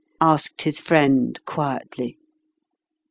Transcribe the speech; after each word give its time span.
"asked 0.19 0.63
his 0.63 0.79
friend 0.79 1.39
quietly. 1.45 2.17